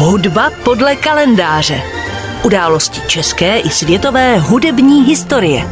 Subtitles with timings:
[0.00, 1.82] Hudba podle kalendáře.
[2.44, 5.68] Události české i světové hudební historie.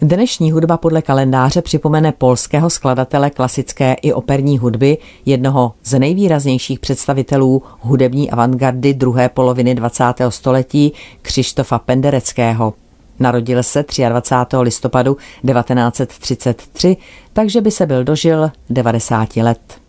[0.00, 7.62] Dnešní hudba podle kalendáře připomene polského skladatele klasické i operní hudby, jednoho z nejvýraznějších představitelů
[7.80, 10.04] hudební avantgardy druhé poloviny 20.
[10.28, 10.92] století,
[11.22, 12.74] Křištofa Pendereckého.
[13.18, 14.56] Narodil se 23.
[14.56, 16.96] listopadu 1933,
[17.32, 19.81] takže by se byl dožil 90 let.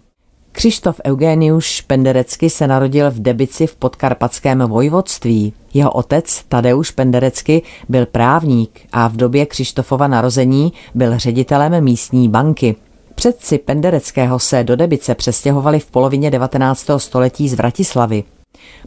[0.55, 5.53] Křištof Eugeniuš Penderecky se narodil v Debici v podkarpatském vojvodství.
[5.73, 12.75] Jeho otec Tadeusz Penderecky byl právník a v době Křištofova narození byl ředitelem místní banky.
[13.15, 16.89] Předci Pendereckého se do Debice přestěhovali v polovině 19.
[16.97, 18.23] století z Vratislavy.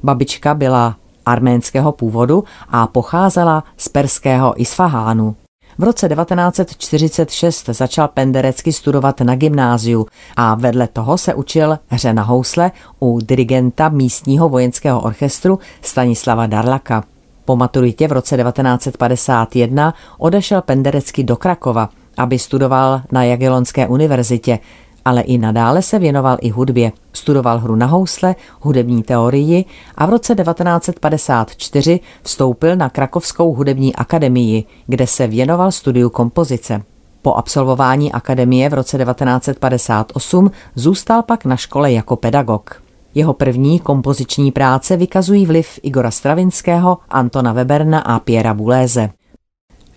[0.02, 0.96] Babička byla
[1.26, 5.36] arménského původu a pocházela z perského Isfahánu.
[5.78, 12.22] V roce 1946 začal Penderecky studovat na gymnáziu a vedle toho se učil hře na
[12.22, 17.04] housle u dirigenta místního vojenského orchestru Stanislava Darlaka.
[17.44, 24.58] Po maturitě v roce 1951 odešel Penderecky do Krakova, aby studoval na Jagiellonské univerzitě,
[25.06, 26.92] ale i nadále se věnoval i hudbě.
[27.12, 34.64] Studoval hru na housle, hudební teorii a v roce 1954 vstoupil na Krakovskou hudební akademii,
[34.86, 36.82] kde se věnoval studiu kompozice.
[37.22, 42.82] Po absolvování akademie v roce 1958 zůstal pak na škole jako pedagog.
[43.14, 49.10] Jeho první kompoziční práce vykazují vliv Igora Stravinského, Antona Weberna a Piera Buléze.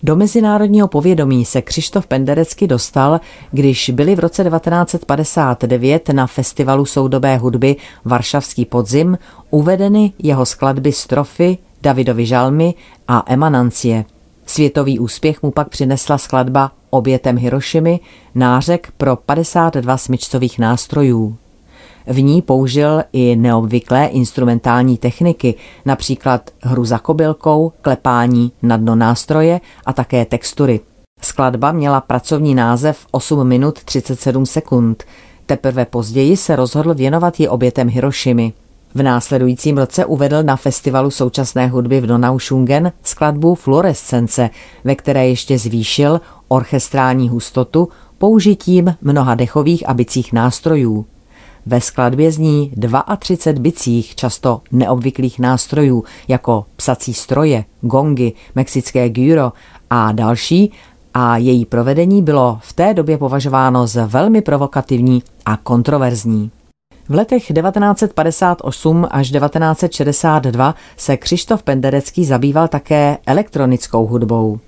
[0.04, 3.20] Do mezinárodního povědomí se Křištof Penderecky dostal,
[3.52, 9.18] když byli v roce 1959 na festivalu soudobé hudby Varšavský podzim
[9.50, 12.74] uvedeny jeho skladby Strofy, Davidovi žalmy
[13.08, 14.06] a Emanancie.
[14.46, 18.00] Světový úspěch mu pak přinesla skladba Obětem Hirošimy,
[18.36, 21.38] nářek pro 52 smyčcových nástrojů.
[22.10, 29.62] V ní použil i neobvyklé instrumentální techniky, například hru za kobylkou, klepání na dno nástroje
[29.86, 30.80] a také textury.
[31.22, 35.04] Skladba měla pracovní název 8 minut 37 sekund.
[35.46, 38.54] Teprve později se rozhodl věnovat ji obětem Hirošimy.
[38.96, 44.50] V následujícím roce uvedl na festivalu současné hudby v Donauschungen skladbu Fluorescence,
[44.84, 51.06] ve které ještě zvýšil orchestrální hustotu použitím mnoha dechových a bicích nástrojů.
[51.70, 52.72] Ve skladbě zní
[53.20, 59.54] 32 bicích, často neobvyklých nástrojů, jako psací stroje, gongy, mexické gyro
[59.90, 60.72] a další,
[61.14, 66.52] a její provedení bylo v té době považováno za velmi provokativní a kontroverzní.
[67.10, 74.60] V letech 1958 až 1962 se Křištof Penderecký zabýval také elektronickou hudbou.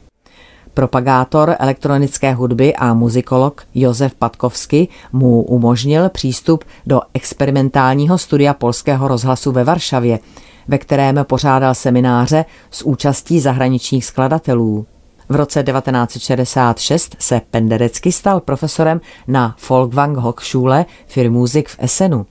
[0.74, 9.52] Propagátor elektronické hudby a muzikolog Josef Patkovsky mu umožnil přístup do experimentálního studia polského rozhlasu
[9.52, 10.20] ve Varšavě,
[10.68, 14.86] ve kterém pořádal semináře s účastí zahraničních skladatelů.
[15.30, 22.26] V roce 1966 se Penderecky stal profesorem na Folkwang Hochschule für Musik v Essenu.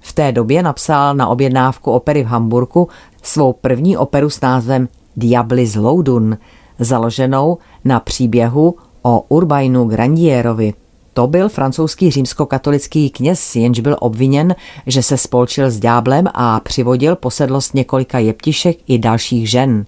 [0.00, 2.88] V té době napsal na objednávku opery v Hamburgu
[3.22, 6.38] svou první operu s názvem Diablis Loudun,
[6.78, 10.74] založenou na příběhu o Urbainu Grandierovi.
[11.12, 14.54] To byl francouzský římskokatolický kněz, jenž byl obviněn,
[14.86, 19.86] že se spolčil s dňáblem a přivodil posedlost několika jeptišek i dalších žen.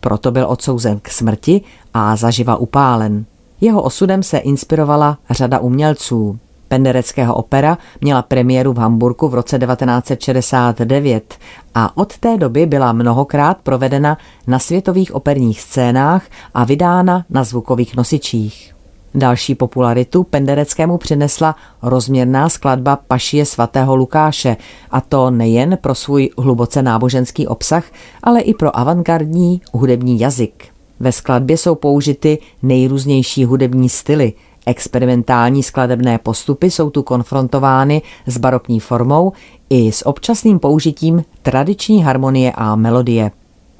[0.00, 1.60] Proto byl odsouzen k smrti
[1.94, 3.24] a zaživa upálen.
[3.60, 6.38] Jeho osudem se inspirovala řada umělců.
[6.72, 11.34] Pendereckého opera měla premiéru v Hamburgu v roce 1969
[11.74, 16.24] a od té doby byla mnohokrát provedena na světových operních scénách
[16.54, 18.74] a vydána na zvukových nosičích.
[19.14, 24.56] Další popularitu Pendereckému přinesla rozměrná skladba Pašie svatého Lukáše,
[24.90, 27.84] a to nejen pro svůj hluboce náboženský obsah,
[28.22, 30.64] ale i pro avantgardní hudební jazyk.
[31.00, 34.32] Ve skladbě jsou použity nejrůznější hudební styly,
[34.66, 39.32] Experimentální skladebné postupy jsou tu konfrontovány s barokní formou
[39.70, 43.30] i s občasným použitím tradiční harmonie a melodie.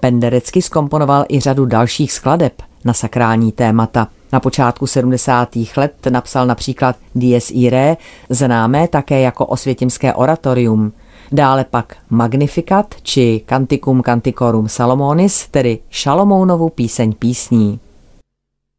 [0.00, 4.08] Penderecky skomponoval i řadu dalších skladeb na sakrální témata.
[4.32, 5.48] Na počátku 70.
[5.76, 7.96] let napsal například Dies Irae,
[8.28, 10.92] známé také jako osvětimské oratorium.
[11.32, 17.80] Dále pak Magnificat či Canticum Canticorum Salomonis, tedy Šalomounovu píseň písní.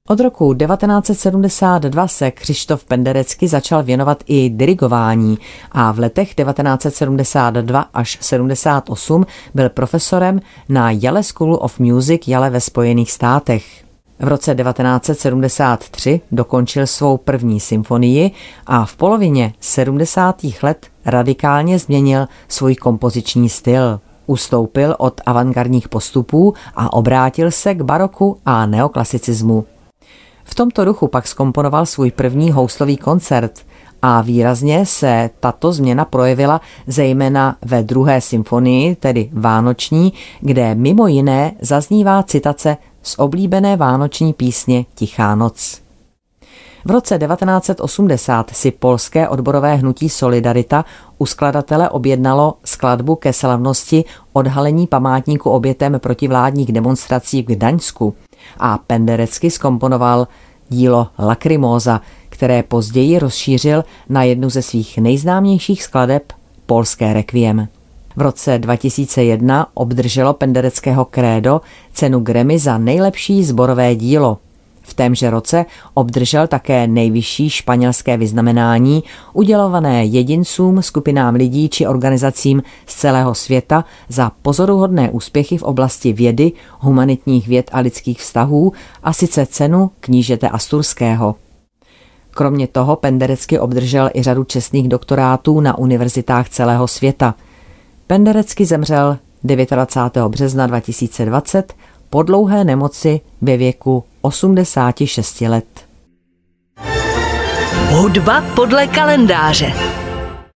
[0.10, 5.38] Od roku 1972 se Křištof Penderecky začal věnovat i dirigování
[5.72, 10.40] a v letech 1972 až 78 byl profesorem
[10.70, 13.84] na Yale School of Music Yale ve Spojených státech.
[14.20, 18.32] V roce 1973 dokončil svou první symfonii
[18.66, 20.42] a v polovině 70.
[20.64, 24.00] let radikálně změnil svůj kompoziční styl.
[24.26, 29.66] Ustoupil od avantgardních postupů a obrátil se k baroku a neoklasicismu.
[30.44, 33.66] V tomto duchu pak skomponoval svůj první houslový koncert
[34.02, 41.52] a výrazně se tato změna projevila zejména ve druhé symfonii, tedy Vánoční, kde mimo jiné
[41.62, 45.82] zaznívá citace z oblíbené vánoční písně Tichá noc.
[46.86, 50.86] V roce 1980 si polské odborové hnutí Solidarita
[51.18, 58.14] u skladatele objednalo skladbu ke slavnosti odhalení památníku obětem protivládních demonstrací v Gdaňsku
[58.58, 60.28] a Penderecky skomponoval
[60.70, 66.34] dílo Lacrimosa, které později rozšířil na jednu ze svých nejznámějších skladeb
[66.66, 67.68] Polské requiem.
[68.16, 71.62] V roce 2001 obdrželo Pendereckého krédo
[71.94, 74.38] cenu Grammy za nejlepší zborové dílo.
[74.84, 79.04] V témže roce obdržel také nejvyšší španělské vyznamenání,
[79.34, 86.52] udělované jedincům, skupinám lidí či organizacím z celého světa za pozoruhodné úspěchy v oblasti vědy,
[86.80, 91.36] humanitních věd a lidských vztahů a sice cenu knížete Asturského.
[92.32, 97.36] Kromě toho Penderecky obdržel i řadu čestných doktorátů na univerzitách celého světa.
[98.08, 100.30] Penderecky zemřel 29.
[100.30, 101.74] března 2020
[102.14, 105.66] po dlouhé nemoci ve věku 86 let.
[107.90, 109.74] Hudba podle kalendáře.